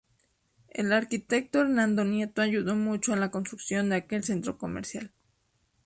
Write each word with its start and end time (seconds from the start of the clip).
El 0.71 0.93
arquitecto 0.93 1.61
Hernando 1.61 2.03
Nieto 2.05 2.41
ayudó 2.41 2.75
mucho 2.75 3.13
a 3.13 3.17
la 3.17 3.29
construcción 3.29 3.89
de 3.89 3.97
aquel 3.97 4.23
centro 4.23 4.57
comercial. 4.57 5.11